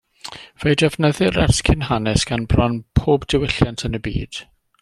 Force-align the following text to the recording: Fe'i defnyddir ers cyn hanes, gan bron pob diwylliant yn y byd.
Fe'i 0.63 0.77
defnyddir 0.81 1.37
ers 1.43 1.59
cyn 1.69 1.85
hanes, 1.89 2.25
gan 2.31 2.49
bron 2.55 2.81
pob 3.01 3.29
diwylliant 3.35 3.89
yn 3.91 4.01
y 4.01 4.03
byd. 4.09 4.43